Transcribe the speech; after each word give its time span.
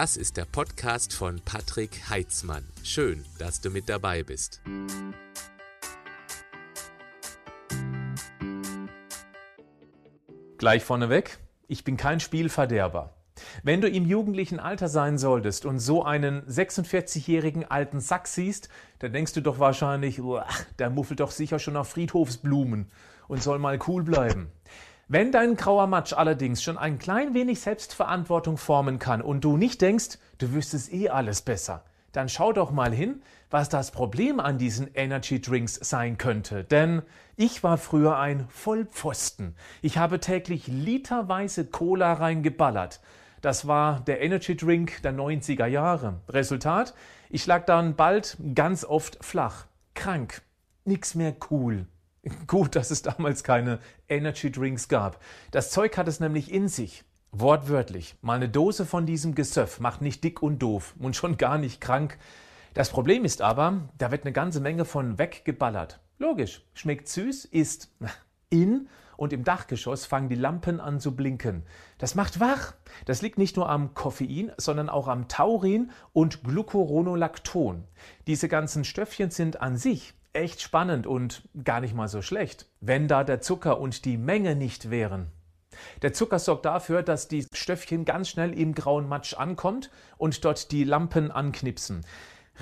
Das 0.00 0.16
ist 0.16 0.38
der 0.38 0.46
Podcast 0.46 1.12
von 1.12 1.42
Patrick 1.44 2.08
Heitzmann. 2.08 2.64
Schön, 2.82 3.22
dass 3.38 3.60
du 3.60 3.68
mit 3.68 3.90
dabei 3.90 4.22
bist. 4.22 4.62
Gleich 10.56 10.84
vorneweg, 10.84 11.36
ich 11.68 11.84
bin 11.84 11.98
kein 11.98 12.18
Spielverderber. 12.18 13.14
Wenn 13.62 13.82
du 13.82 13.90
im 13.90 14.06
jugendlichen 14.06 14.58
Alter 14.58 14.88
sein 14.88 15.18
solltest 15.18 15.66
und 15.66 15.80
so 15.80 16.02
einen 16.02 16.46
46-jährigen 16.46 17.70
alten 17.70 18.00
Sack 18.00 18.26
siehst, 18.26 18.70
dann 19.00 19.12
denkst 19.12 19.34
du 19.34 19.42
doch 19.42 19.58
wahrscheinlich, 19.58 20.18
der 20.78 20.88
muffelt 20.88 21.20
doch 21.20 21.30
sicher 21.30 21.58
schon 21.58 21.76
auf 21.76 21.90
Friedhofsblumen 21.90 22.90
und 23.28 23.42
soll 23.42 23.58
mal 23.58 23.78
cool 23.86 24.02
bleiben. 24.02 24.50
Wenn 25.12 25.32
dein 25.32 25.56
grauer 25.56 25.88
Matsch 25.88 26.12
allerdings 26.12 26.62
schon 26.62 26.78
ein 26.78 27.00
klein 27.00 27.34
wenig 27.34 27.58
Selbstverantwortung 27.58 28.56
formen 28.56 29.00
kann 29.00 29.22
und 29.22 29.42
du 29.42 29.56
nicht 29.56 29.80
denkst, 29.80 30.20
du 30.38 30.52
wüsstest 30.52 30.92
eh 30.92 31.08
alles 31.08 31.42
besser, 31.42 31.82
dann 32.12 32.28
schau 32.28 32.52
doch 32.52 32.70
mal 32.70 32.92
hin, 32.92 33.20
was 33.50 33.68
das 33.68 33.90
Problem 33.90 34.38
an 34.38 34.56
diesen 34.56 34.88
Energy 34.94 35.40
Drinks 35.40 35.74
sein 35.74 36.16
könnte. 36.16 36.62
Denn 36.62 37.02
ich 37.34 37.64
war 37.64 37.76
früher 37.76 38.18
ein 38.18 38.46
Vollpfosten. 38.50 39.56
Ich 39.82 39.98
habe 39.98 40.20
täglich 40.20 40.68
literweise 40.68 41.66
Cola 41.66 42.12
reingeballert. 42.12 43.00
Das 43.40 43.66
war 43.66 43.98
der 44.02 44.20
Energy 44.20 44.56
Drink 44.56 45.02
der 45.02 45.12
90er 45.12 45.66
Jahre. 45.66 46.20
Resultat? 46.28 46.94
Ich 47.30 47.44
lag 47.46 47.64
dann 47.64 47.96
bald 47.96 48.36
ganz 48.54 48.84
oft 48.84 49.18
flach, 49.24 49.66
krank, 49.94 50.42
nix 50.84 51.16
mehr 51.16 51.34
cool. 51.50 51.86
Gut, 52.46 52.76
dass 52.76 52.90
es 52.90 53.02
damals 53.02 53.44
keine 53.44 53.78
Energy 54.08 54.52
Drinks 54.52 54.88
gab. 54.88 55.22
Das 55.50 55.70
Zeug 55.70 55.96
hat 55.96 56.08
es 56.08 56.20
nämlich 56.20 56.52
in 56.52 56.68
sich. 56.68 57.04
Wortwörtlich. 57.32 58.16
Mal 58.22 58.34
eine 58.34 58.48
Dose 58.48 58.84
von 58.84 59.06
diesem 59.06 59.34
Gesöff 59.34 59.80
macht 59.80 60.02
nicht 60.02 60.22
dick 60.24 60.42
und 60.42 60.58
doof 60.58 60.94
und 60.98 61.16
schon 61.16 61.36
gar 61.36 61.58
nicht 61.58 61.80
krank. 61.80 62.18
Das 62.74 62.90
Problem 62.90 63.24
ist 63.24 63.40
aber, 63.40 63.88
da 63.98 64.10
wird 64.10 64.24
eine 64.24 64.32
ganze 64.32 64.60
Menge 64.60 64.84
von 64.84 65.18
weggeballert. 65.18 66.00
Logisch. 66.18 66.62
Schmeckt 66.74 67.08
süß, 67.08 67.46
ist 67.46 67.90
in 68.50 68.88
und 69.16 69.32
im 69.32 69.44
Dachgeschoss 69.44 70.06
fangen 70.06 70.28
die 70.28 70.34
Lampen 70.34 70.80
an 70.80 70.98
zu 70.98 71.14
blinken. 71.14 71.62
Das 71.98 72.14
macht 72.14 72.40
wach. 72.40 72.74
Das 73.06 73.22
liegt 73.22 73.38
nicht 73.38 73.56
nur 73.56 73.68
am 73.68 73.94
Koffein, 73.94 74.52
sondern 74.56 74.88
auch 74.88 75.08
am 75.08 75.28
Taurin 75.28 75.90
und 76.12 76.42
Glucuronolacton. 76.42 77.84
Diese 78.26 78.48
ganzen 78.48 78.84
Stöffchen 78.84 79.30
sind 79.30 79.60
an 79.60 79.76
sich 79.76 80.14
echt 80.32 80.62
spannend 80.62 81.06
und 81.06 81.42
gar 81.64 81.80
nicht 81.80 81.94
mal 81.94 82.08
so 82.08 82.22
schlecht, 82.22 82.66
wenn 82.80 83.08
da 83.08 83.24
der 83.24 83.40
Zucker 83.40 83.80
und 83.80 84.04
die 84.04 84.16
Menge 84.16 84.56
nicht 84.56 84.90
wären. 84.90 85.30
Der 86.02 86.12
Zucker 86.12 86.38
sorgt 86.38 86.64
dafür, 86.64 87.02
dass 87.02 87.28
die 87.28 87.46
Stöffchen 87.52 88.04
ganz 88.04 88.28
schnell 88.28 88.58
im 88.58 88.74
grauen 88.74 89.08
Matsch 89.08 89.34
ankommt 89.34 89.90
und 90.18 90.44
dort 90.44 90.72
die 90.72 90.84
Lampen 90.84 91.30
anknipsen. 91.30 92.04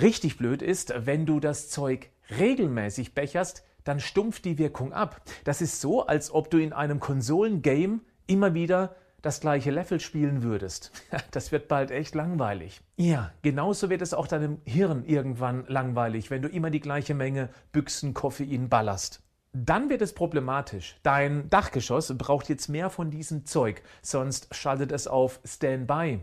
Richtig 0.01 0.39
blöd 0.39 0.63
ist, 0.63 0.93
wenn 0.97 1.27
du 1.27 1.41
das 1.41 1.69
Zeug 1.69 2.11
regelmäßig 2.39 3.15
becherst, 3.15 3.65
dann 3.85 4.01
stumpft 4.01 4.45
die 4.45 4.59
Wirkung 4.59 4.93
ab. 4.93 5.23
Das 5.45 5.61
ist 5.61 5.81
so, 5.81 6.07
als 6.07 6.31
ob 6.31 6.51
du 6.51 6.59
in 6.59 6.73
einem 6.73 7.01
Konsolengame 7.01 8.01
immer 8.27 8.55
wieder 8.55 8.95
das 9.23 9.41
gleiche 9.41 9.71
Level 9.71 10.01
spielen 10.01 10.43
würdest. 10.43 10.93
Das 11.31 11.53
wird 11.53 11.69
bald 11.69 11.91
echt 11.91 12.15
langweilig. 12.15 12.81
Ja, 12.97 13.33
genauso 13.43 13.91
wird 13.91 14.03
es 14.03 14.15
auch 14.15 14.27
deinem 14.27 14.61
Hirn 14.65 15.05
irgendwann 15.05 15.65
langweilig, 15.67 16.31
wenn 16.31 16.43
du 16.43 16.49
immer 16.49 16.71
die 16.71 16.81
gleiche 16.81 17.15
Menge 17.15 17.51
Büchsen 17.73 18.15
Koffein 18.15 18.69
ballerst. 18.69 19.23
Dann 19.53 19.89
wird 19.89 20.03
es 20.03 20.15
problematisch. 20.15 20.99
Dein 21.03 21.49
Dachgeschoss 21.51 22.17
braucht 22.17 22.49
jetzt 22.49 22.69
mehr 22.69 22.91
von 22.91 23.11
diesem 23.11 23.47
Zeug, 23.47 23.83
sonst 24.03 24.55
schaltet 24.55 24.93
es 24.93 25.07
auf 25.07 25.41
Standby. 25.45 26.21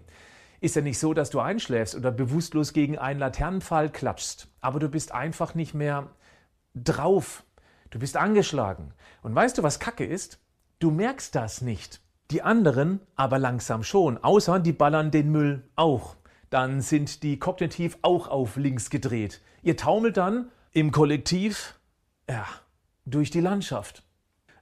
Ist 0.61 0.75
ja 0.75 0.81
nicht 0.81 0.99
so, 0.99 1.13
dass 1.13 1.29
du 1.29 1.39
einschläfst 1.39 1.95
oder 1.95 2.11
bewusstlos 2.11 2.73
gegen 2.73 2.97
einen 2.97 3.19
Laternenpfahl 3.19 3.89
klatschst, 3.89 4.47
aber 4.61 4.79
du 4.79 4.89
bist 4.89 5.11
einfach 5.11 5.53
nicht 5.55 5.73
mehr 5.73 6.09
drauf. 6.73 7.43
Du 7.89 7.99
bist 7.99 8.17
angeschlagen. 8.17 8.93
Und 9.21 9.35
weißt 9.35 9.57
du, 9.57 9.63
was 9.63 9.79
Kacke 9.79 10.05
ist? 10.05 10.39
Du 10.79 10.91
merkst 10.91 11.35
das 11.35 11.61
nicht. 11.61 12.01
Die 12.31 12.41
anderen 12.41 13.01
aber 13.15 13.37
langsam 13.37 13.83
schon, 13.83 14.17
außer 14.17 14.59
die 14.59 14.73
ballern 14.73 15.11
den 15.11 15.31
Müll 15.31 15.63
auch. 15.75 16.15
Dann 16.49 16.81
sind 16.81 17.23
die 17.23 17.37
kognitiv 17.37 17.97
auch 18.01 18.27
auf 18.27 18.55
links 18.55 18.89
gedreht. 18.89 19.41
Ihr 19.61 19.77
taumelt 19.77 20.17
dann 20.17 20.49
im 20.71 20.91
Kollektiv, 20.91 21.75
ja, 22.29 22.45
durch 23.05 23.29
die 23.29 23.41
Landschaft. 23.41 24.03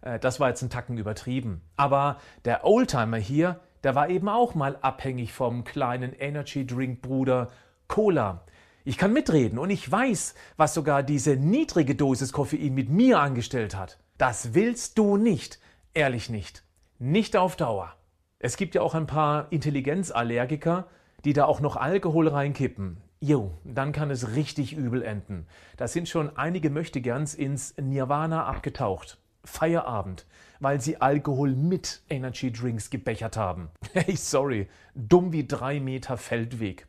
Äh, 0.02 0.20
das 0.20 0.40
war 0.40 0.50
jetzt 0.50 0.62
ein 0.62 0.70
Tacken 0.70 0.98
übertrieben. 0.98 1.62
Aber 1.76 2.18
der 2.46 2.66
Oldtimer 2.66 3.18
hier, 3.18 3.60
der 3.84 3.96
war 3.96 4.10
eben 4.10 4.30
auch 4.30 4.56
mal 4.56 4.78
abhängig 4.82 5.34
vom 5.34 5.64
kleinen 5.64 6.14
Energy 6.14 6.66
Drink 6.66 7.02
Bruder 7.02 7.50
Cola. 7.88 8.44
Ich 8.86 8.98
kann 8.98 9.14
mitreden 9.14 9.60
und 9.60 9.70
ich 9.70 9.90
weiß, 9.90 10.36
was 10.58 10.74
sogar 10.74 11.04
diese 11.04 11.38
niedrige 11.38 11.96
Dosis 11.96 12.34
Koffein 12.34 12.74
mit 12.74 12.90
mir 12.90 13.20
angestellt 13.20 13.76
hat. 13.76 13.98
Das 14.18 14.54
willst 14.54 14.98
du 14.98 15.16
nicht, 15.16 15.60
ehrlich 15.94 16.30
nicht. 16.30 16.64
Nicht 17.06 17.36
auf 17.36 17.58
Dauer. 17.58 17.98
Es 18.40 18.56
gibt 18.56 18.76
ja 18.76 18.82
auch 18.82 18.96
ein 18.96 19.08
paar 19.08 19.52
Intelligenzallergiker, 19.52 20.88
die 21.26 21.34
da 21.34 21.44
auch 21.44 21.60
noch 21.60 21.76
Alkohol 21.76 22.30
reinkippen. 22.30 22.96
Jo, 23.20 23.52
dann 23.66 23.92
kann 23.92 24.10
es 24.10 24.38
richtig 24.38 24.72
übel 24.72 25.04
enden. 25.04 25.46
Da 25.76 25.90
sind 25.90 26.08
schon 26.08 26.38
einige 26.38 26.70
Möchtegerns 26.70 27.36
ins 27.36 27.76
Nirvana 27.76 28.46
abgetaucht. 28.46 29.18
Feierabend, 29.44 30.26
weil 30.62 30.80
sie 30.80 31.02
Alkohol 31.02 31.58
mit 31.58 32.04
Energy 32.10 32.54
Drinks 32.54 32.90
gebechert 32.90 33.36
haben. 33.36 33.70
Hey, 33.92 34.16
sorry, 34.16 34.70
dumm 34.96 35.34
wie 35.34 35.46
drei 35.46 35.82
Meter 35.82 36.16
Feldweg. 36.16 36.88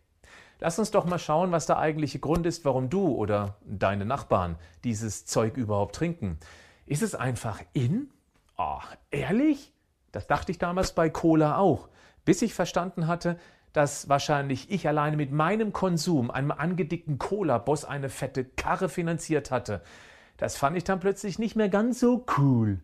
Lass 0.60 0.78
uns 0.78 0.92
doch 0.92 1.06
mal 1.06 1.18
schauen, 1.18 1.50
was 1.50 1.66
der 1.66 1.78
eigentliche 1.78 2.20
Grund 2.20 2.46
ist, 2.46 2.64
warum 2.64 2.88
du 2.88 3.08
oder 3.08 3.56
deine 3.64 4.04
Nachbarn 4.04 4.60
dieses 4.84 5.26
Zeug 5.26 5.56
überhaupt 5.56 5.96
trinken. 5.96 6.38
Ist 6.86 7.02
es 7.02 7.16
einfach 7.16 7.60
in? 7.72 8.10
Oh, 8.56 8.78
ehrlich? 9.10 9.73
Das 10.14 10.28
dachte 10.28 10.52
ich 10.52 10.58
damals 10.58 10.92
bei 10.92 11.10
Cola 11.10 11.58
auch, 11.58 11.88
bis 12.24 12.40
ich 12.42 12.54
verstanden 12.54 13.08
hatte, 13.08 13.36
dass 13.72 14.08
wahrscheinlich 14.08 14.70
ich 14.70 14.86
alleine 14.86 15.16
mit 15.16 15.32
meinem 15.32 15.72
Konsum 15.72 16.30
einem 16.30 16.52
angedickten 16.52 17.18
Cola-Boss 17.18 17.84
eine 17.84 18.08
fette 18.08 18.44
Karre 18.44 18.88
finanziert 18.88 19.50
hatte. 19.50 19.82
Das 20.36 20.56
fand 20.56 20.76
ich 20.76 20.84
dann 20.84 21.00
plötzlich 21.00 21.40
nicht 21.40 21.56
mehr 21.56 21.68
ganz 21.68 21.98
so 21.98 22.24
cool. 22.38 22.80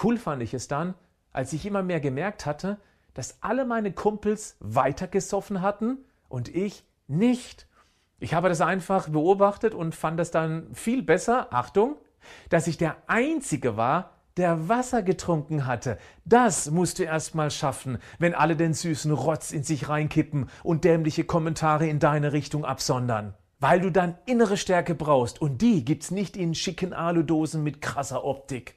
Cool 0.00 0.16
fand 0.16 0.42
ich 0.42 0.54
es 0.54 0.68
dann, 0.68 0.94
als 1.32 1.52
ich 1.52 1.66
immer 1.66 1.82
mehr 1.82 1.98
gemerkt 1.98 2.46
hatte, 2.46 2.78
dass 3.14 3.42
alle 3.42 3.64
meine 3.64 3.92
Kumpels 3.92 4.56
weitergesoffen 4.60 5.60
hatten 5.60 5.98
und 6.28 6.48
ich 6.48 6.84
nicht. 7.08 7.66
Ich 8.20 8.32
habe 8.34 8.48
das 8.48 8.60
einfach 8.60 9.08
beobachtet 9.08 9.74
und 9.74 9.96
fand 9.96 10.20
es 10.20 10.30
dann 10.30 10.72
viel 10.72 11.02
besser, 11.02 11.52
Achtung, 11.52 11.96
dass 12.48 12.68
ich 12.68 12.78
der 12.78 12.96
Einzige 13.08 13.76
war, 13.76 14.13
der 14.36 14.68
Wasser 14.68 15.02
getrunken 15.02 15.66
hatte. 15.66 15.98
Das 16.24 16.70
musst 16.70 16.98
du 16.98 17.04
erst 17.04 17.34
mal 17.34 17.50
schaffen, 17.50 17.98
wenn 18.18 18.34
alle 18.34 18.56
den 18.56 18.74
süßen 18.74 19.12
Rotz 19.12 19.52
in 19.52 19.62
sich 19.62 19.88
reinkippen 19.88 20.48
und 20.62 20.84
dämliche 20.84 21.24
Kommentare 21.24 21.86
in 21.86 22.00
deine 22.00 22.32
Richtung 22.32 22.64
absondern. 22.64 23.34
Weil 23.60 23.80
du 23.80 23.90
dann 23.90 24.18
innere 24.26 24.56
Stärke 24.56 24.94
brauchst 24.94 25.40
und 25.40 25.62
die 25.62 25.84
gibt's 25.84 26.10
nicht 26.10 26.36
in 26.36 26.54
schicken 26.54 26.92
Aludosen 26.92 27.62
mit 27.62 27.80
krasser 27.80 28.24
Optik. 28.24 28.74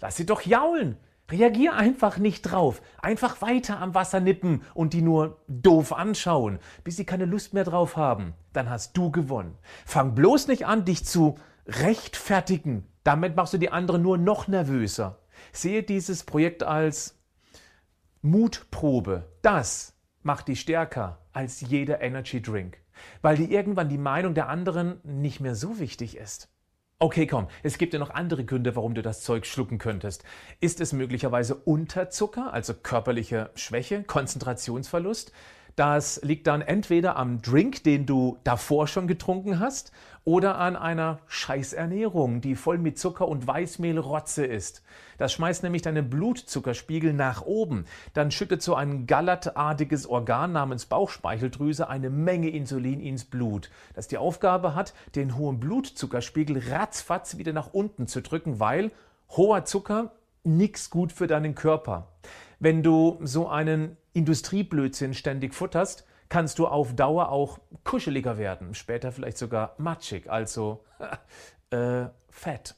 Lass 0.00 0.16
sie 0.16 0.26
doch 0.26 0.42
jaulen. 0.42 0.96
Reagier 1.30 1.74
einfach 1.74 2.18
nicht 2.18 2.42
drauf. 2.42 2.82
Einfach 3.00 3.40
weiter 3.40 3.80
am 3.80 3.94
Wasser 3.94 4.20
nippen 4.20 4.62
und 4.74 4.92
die 4.92 5.00
nur 5.00 5.38
doof 5.48 5.92
anschauen, 5.92 6.58
bis 6.84 6.96
sie 6.96 7.06
keine 7.06 7.24
Lust 7.24 7.54
mehr 7.54 7.64
drauf 7.64 7.96
haben. 7.96 8.34
Dann 8.52 8.68
hast 8.68 8.96
du 8.96 9.10
gewonnen. 9.10 9.56
Fang 9.86 10.14
bloß 10.14 10.48
nicht 10.48 10.66
an, 10.66 10.84
dich 10.84 11.06
zu 11.06 11.38
rechtfertigen 11.66 12.91
damit 13.04 13.36
machst 13.36 13.52
du 13.52 13.58
die 13.58 13.70
anderen 13.70 14.02
nur 14.02 14.18
noch 14.18 14.48
nervöser. 14.48 15.18
Sehe 15.52 15.82
dieses 15.82 16.24
Projekt 16.24 16.62
als 16.62 17.18
Mutprobe. 18.20 19.28
Das 19.42 19.94
macht 20.22 20.48
die 20.48 20.56
stärker 20.56 21.18
als 21.32 21.60
jeder 21.60 22.00
Energy 22.00 22.40
Drink, 22.40 22.78
weil 23.20 23.36
dir 23.36 23.50
irgendwann 23.50 23.88
die 23.88 23.98
Meinung 23.98 24.34
der 24.34 24.48
anderen 24.48 25.00
nicht 25.02 25.40
mehr 25.40 25.54
so 25.54 25.78
wichtig 25.78 26.16
ist. 26.16 26.48
Okay, 27.00 27.26
komm, 27.26 27.48
es 27.64 27.78
gibt 27.78 27.94
ja 27.94 27.98
noch 27.98 28.10
andere 28.10 28.44
Gründe, 28.44 28.76
warum 28.76 28.94
du 28.94 29.02
das 29.02 29.22
Zeug 29.22 29.44
schlucken 29.44 29.78
könntest. 29.78 30.22
Ist 30.60 30.80
es 30.80 30.92
möglicherweise 30.92 31.56
Unterzucker, 31.56 32.52
also 32.52 32.74
körperliche 32.74 33.50
Schwäche, 33.56 34.04
Konzentrationsverlust? 34.04 35.32
Das 35.76 36.20
liegt 36.22 36.46
dann 36.46 36.60
entweder 36.60 37.16
am 37.16 37.40
Drink, 37.40 37.82
den 37.84 38.04
du 38.04 38.38
davor 38.44 38.86
schon 38.86 39.06
getrunken 39.06 39.58
hast, 39.58 39.92
oder 40.24 40.58
an 40.58 40.76
einer 40.76 41.18
Scheißernährung, 41.26 42.40
die 42.40 42.54
voll 42.54 42.78
mit 42.78 42.98
Zucker 42.98 43.26
und 43.26 43.46
Weißmehlrotze 43.46 44.44
ist. 44.46 44.82
Das 45.18 45.32
schmeißt 45.32 45.62
nämlich 45.64 45.82
deinen 45.82 46.10
Blutzuckerspiegel 46.10 47.12
nach 47.12 47.42
oben. 47.42 47.86
Dann 48.14 48.30
schüttet 48.30 48.62
so 48.62 48.74
ein 48.74 49.06
gallertartiges 49.06 50.06
Organ 50.06 50.52
namens 50.52 50.86
Bauchspeicheldrüse 50.86 51.88
eine 51.88 52.10
Menge 52.10 52.50
Insulin 52.50 53.00
ins 53.00 53.24
Blut, 53.24 53.70
das 53.94 54.06
die 54.06 54.18
Aufgabe 54.18 54.74
hat, 54.74 54.94
den 55.16 55.36
hohen 55.36 55.58
Blutzuckerspiegel 55.58 56.70
ratzfatz 56.70 57.36
wieder 57.38 57.52
nach 57.52 57.72
unten 57.72 58.06
zu 58.06 58.22
drücken, 58.22 58.60
weil 58.60 58.92
hoher 59.30 59.64
Zucker 59.64 60.12
nix 60.44 60.90
gut 60.90 61.12
für 61.12 61.26
deinen 61.26 61.54
Körper. 61.54 62.08
Wenn 62.60 62.84
du 62.84 63.18
so 63.22 63.48
einen 63.48 63.96
Industrieblödsinn 64.12 65.14
ständig 65.14 65.54
futterst, 65.54 66.04
kannst 66.28 66.58
du 66.58 66.66
auf 66.66 66.94
Dauer 66.94 67.30
auch 67.30 67.58
kuscheliger 67.84 68.38
werden, 68.38 68.74
später 68.74 69.12
vielleicht 69.12 69.38
sogar 69.38 69.74
matschig, 69.78 70.30
also 70.30 70.84
äh, 71.70 72.06
fett. 72.30 72.74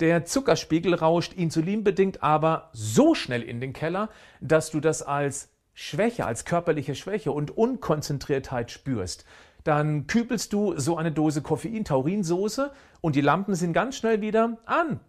Der 0.00 0.24
Zuckerspiegel 0.24 0.94
rauscht 0.94 1.32
insulinbedingt 1.32 2.22
aber 2.22 2.70
so 2.72 3.14
schnell 3.14 3.42
in 3.42 3.60
den 3.60 3.72
Keller, 3.72 4.10
dass 4.40 4.70
du 4.70 4.78
das 4.78 5.02
als 5.02 5.50
Schwäche, 5.74 6.26
als 6.26 6.44
körperliche 6.44 6.94
Schwäche 6.94 7.32
und 7.32 7.56
Unkonzentriertheit 7.56 8.70
spürst. 8.70 9.24
Dann 9.64 10.06
kübelst 10.06 10.52
du 10.52 10.78
so 10.78 10.96
eine 10.96 11.12
Dose 11.12 11.42
Koffein-Taurinsoße 11.42 12.72
und 13.00 13.16
die 13.16 13.20
Lampen 13.20 13.54
sind 13.54 13.72
ganz 13.72 13.96
schnell 13.96 14.20
wieder 14.20 14.58
an. 14.66 15.00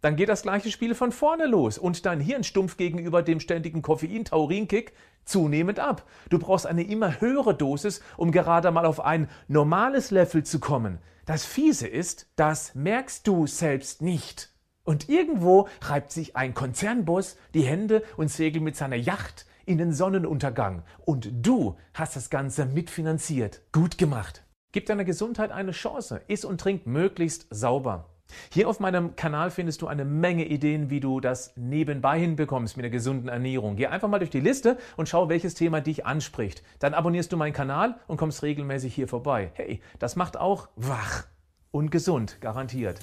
Dann 0.00 0.16
geht 0.16 0.28
das 0.28 0.42
gleiche 0.42 0.70
Spiel 0.70 0.94
von 0.94 1.12
vorne 1.12 1.46
los 1.46 1.76
und 1.76 2.06
dein 2.06 2.20
Hirn 2.20 2.44
stumpft 2.44 2.78
gegenüber 2.78 3.22
dem 3.22 3.40
ständigen 3.40 3.82
Koffein-Taurin-Kick 3.82 4.92
zunehmend 5.24 5.78
ab. 5.78 6.06
Du 6.30 6.38
brauchst 6.38 6.66
eine 6.66 6.82
immer 6.82 7.20
höhere 7.20 7.54
Dosis, 7.54 8.00
um 8.16 8.32
gerade 8.32 8.70
mal 8.70 8.86
auf 8.86 9.00
ein 9.00 9.28
normales 9.48 10.10
Level 10.10 10.42
zu 10.42 10.58
kommen. 10.58 10.98
Das 11.26 11.44
Fiese 11.44 11.86
ist, 11.86 12.28
das 12.36 12.74
merkst 12.74 13.26
du 13.26 13.46
selbst 13.46 14.02
nicht. 14.02 14.52
Und 14.84 15.08
irgendwo 15.08 15.68
reibt 15.82 16.10
sich 16.10 16.34
ein 16.34 16.54
Konzernboss 16.54 17.36
die 17.54 17.62
Hände 17.62 18.02
und 18.16 18.30
segelt 18.30 18.64
mit 18.64 18.76
seiner 18.76 18.96
Yacht 18.96 19.46
in 19.66 19.78
den 19.78 19.92
Sonnenuntergang. 19.92 20.82
Und 21.04 21.30
du 21.32 21.76
hast 21.94 22.16
das 22.16 22.30
Ganze 22.30 22.66
mitfinanziert. 22.66 23.62
Gut 23.70 23.98
gemacht. 23.98 24.44
Gib 24.72 24.86
deiner 24.86 25.04
Gesundheit 25.04 25.52
eine 25.52 25.72
Chance. 25.72 26.22
Iss 26.26 26.44
und 26.44 26.60
trink 26.60 26.86
möglichst 26.86 27.46
sauber. 27.50 28.09
Hier 28.52 28.68
auf 28.68 28.80
meinem 28.80 29.16
Kanal 29.16 29.50
findest 29.50 29.82
du 29.82 29.86
eine 29.86 30.04
Menge 30.04 30.44
Ideen, 30.44 30.90
wie 30.90 31.00
du 31.00 31.20
das 31.20 31.52
nebenbei 31.56 32.18
hinbekommst 32.18 32.76
mit 32.76 32.84
der 32.84 32.90
gesunden 32.90 33.28
Ernährung. 33.28 33.76
Geh 33.76 33.86
einfach 33.86 34.08
mal 34.08 34.18
durch 34.18 34.30
die 34.30 34.40
Liste 34.40 34.78
und 34.96 35.08
schau, 35.08 35.28
welches 35.28 35.54
Thema 35.54 35.80
dich 35.80 36.06
anspricht. 36.06 36.62
Dann 36.78 36.94
abonnierst 36.94 37.32
du 37.32 37.36
meinen 37.36 37.52
Kanal 37.52 37.96
und 38.06 38.16
kommst 38.16 38.42
regelmäßig 38.42 38.94
hier 38.94 39.08
vorbei. 39.08 39.50
Hey, 39.54 39.80
das 39.98 40.16
macht 40.16 40.36
auch 40.36 40.68
wach 40.76 41.24
und 41.70 41.90
gesund, 41.90 42.38
garantiert. 42.40 43.00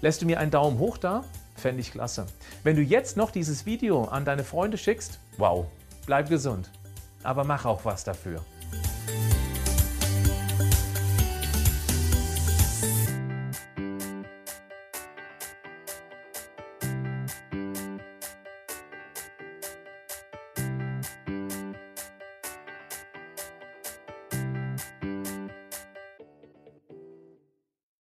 Lässt 0.00 0.22
du 0.22 0.26
mir 0.26 0.40
einen 0.40 0.50
Daumen 0.50 0.78
hoch 0.78 0.98
da? 0.98 1.24
Fände 1.56 1.80
ich 1.80 1.92
klasse. 1.92 2.26
Wenn 2.64 2.76
du 2.76 2.82
jetzt 2.82 3.16
noch 3.16 3.30
dieses 3.30 3.66
Video 3.66 4.04
an 4.04 4.24
deine 4.24 4.44
Freunde 4.44 4.78
schickst, 4.78 5.20
wow, 5.38 5.66
bleib 6.06 6.28
gesund. 6.28 6.70
Aber 7.22 7.44
mach 7.44 7.64
auch 7.64 7.84
was 7.84 8.04
dafür. 8.04 8.42